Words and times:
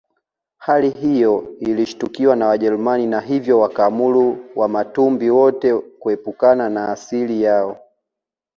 Hali 0.57 0.89
hiyo 0.89 1.47
ilishtukiwa 1.59 2.35
na 2.35 2.47
Wajerumani 2.47 3.07
na 3.07 3.19
hivyo 3.19 3.59
wakaamuru 3.59 4.45
Wamatumbi 4.55 5.29
wote 5.29 5.73
kuepukana 5.75 6.69
na 6.69 6.91
asili 6.91 7.41
yao 7.43 7.79